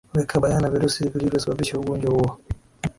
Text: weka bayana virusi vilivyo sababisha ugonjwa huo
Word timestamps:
weka 0.15 0.35
bayana 0.43 0.69
virusi 0.73 1.09
vilivyo 1.11 1.39
sababisha 1.39 1.79
ugonjwa 1.79 2.13
huo 2.13 2.37